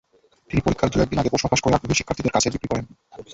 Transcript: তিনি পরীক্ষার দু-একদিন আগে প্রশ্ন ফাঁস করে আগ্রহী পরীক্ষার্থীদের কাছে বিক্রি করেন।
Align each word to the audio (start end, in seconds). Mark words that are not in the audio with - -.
তিনি 0.49 0.61
পরীক্ষার 0.61 0.91
দু-একদিন 0.91 1.19
আগে 1.19 1.31
প্রশ্ন 1.31 1.47
ফাঁস 1.47 1.61
করে 1.61 1.75
আগ্রহী 1.75 1.91
পরীক্ষার্থীদের 1.91 2.33
কাছে 2.33 2.51
বিক্রি 2.53 2.67
করেন। 2.71 2.85